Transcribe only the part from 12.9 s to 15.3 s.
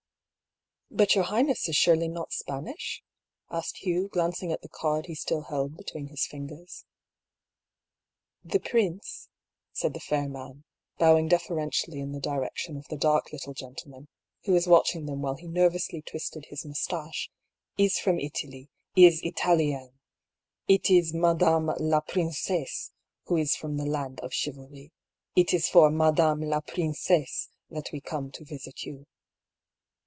dark little gentleman, who was watching them